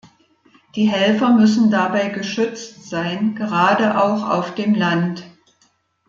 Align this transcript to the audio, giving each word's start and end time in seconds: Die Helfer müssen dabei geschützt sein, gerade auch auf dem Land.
Die 0.73 0.85
Helfer 0.87 1.29
müssen 1.31 1.69
dabei 1.69 2.09
geschützt 2.09 2.89
sein, 2.89 3.35
gerade 3.35 4.03
auch 4.03 4.27
auf 4.27 4.55
dem 4.55 4.73
Land. 4.73 5.23